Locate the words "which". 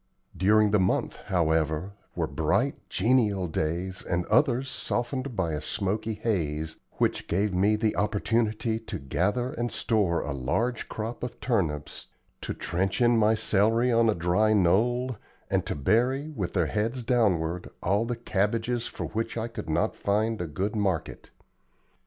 6.93-7.27, 19.05-19.37